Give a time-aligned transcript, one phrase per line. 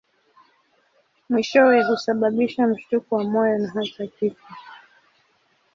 [1.29, 4.47] Mwishowe husababisha mshtuko wa moyo na hata kifo.